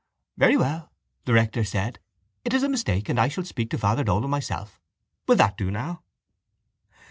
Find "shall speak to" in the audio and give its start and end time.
3.27-3.77